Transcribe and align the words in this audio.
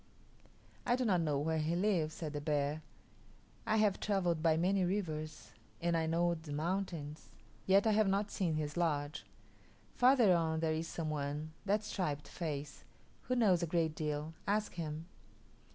"I 0.83 0.95
do 0.95 1.05
not 1.05 1.21
know 1.21 1.37
where 1.37 1.59
he 1.59 1.75
lives," 1.75 2.15
said 2.15 2.33
the 2.33 2.41
bear. 2.41 2.81
"I 3.67 3.77
have 3.77 3.99
travelled 3.99 4.41
by 4.41 4.57
many 4.57 4.83
rivers 4.83 5.51
and 5.79 5.95
I 5.95 6.07
know 6.07 6.33
the 6.33 6.51
mountains, 6.51 7.29
yet 7.67 7.85
I 7.85 7.91
have 7.91 8.07
not 8.07 8.31
seen 8.31 8.55
his 8.55 8.75
lodge. 8.75 9.25
Farther 9.93 10.33
on 10.35 10.59
there 10.59 10.73
is 10.73 10.87
some 10.87 11.11
one 11.11 11.51
that 11.67 11.83
striped 11.83 12.27
face 12.27 12.83
who 13.27 13.35
knows 13.35 13.61
a 13.61 13.67
great 13.67 13.93
deal; 13.93 14.33
ask 14.47 14.73
him." 14.73 15.05